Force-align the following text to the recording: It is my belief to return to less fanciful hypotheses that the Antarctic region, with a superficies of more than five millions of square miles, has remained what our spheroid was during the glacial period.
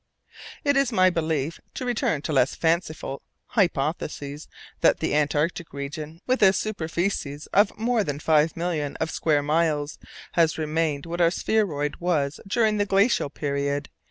It 0.63 0.75
is 0.75 0.91
my 0.91 1.11
belief 1.11 1.59
to 1.75 1.85
return 1.85 2.23
to 2.23 2.33
less 2.33 2.55
fanciful 2.55 3.21
hypotheses 3.49 4.47
that 4.79 4.99
the 4.99 5.13
Antarctic 5.13 5.73
region, 5.73 6.21
with 6.25 6.41
a 6.41 6.53
superficies 6.53 7.45
of 7.53 7.77
more 7.77 8.03
than 8.03 8.17
five 8.17 8.57
millions 8.57 8.97
of 8.99 9.11
square 9.11 9.43
miles, 9.43 9.99
has 10.31 10.57
remained 10.57 11.05
what 11.05 11.21
our 11.21 11.29
spheroid 11.29 11.97
was 11.97 12.39
during 12.47 12.77
the 12.77 12.87
glacial 12.87 13.29
period. 13.29 13.89